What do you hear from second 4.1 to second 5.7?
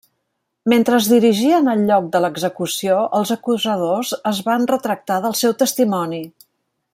es van retractar del seu